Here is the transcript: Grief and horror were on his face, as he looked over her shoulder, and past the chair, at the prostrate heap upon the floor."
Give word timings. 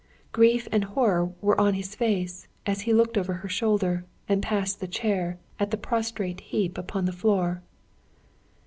Grief 0.31 0.67
and 0.71 0.83
horror 0.83 1.31
were 1.41 1.61
on 1.61 1.75
his 1.75 1.93
face, 1.93 2.47
as 2.65 2.81
he 2.89 2.91
looked 2.91 3.19
over 3.19 3.33
her 3.33 3.47
shoulder, 3.47 4.03
and 4.27 4.41
past 4.41 4.79
the 4.79 4.87
chair, 4.87 5.37
at 5.59 5.69
the 5.69 5.77
prostrate 5.77 6.39
heap 6.39 6.75
upon 6.75 7.05
the 7.05 7.11
floor." 7.13 7.61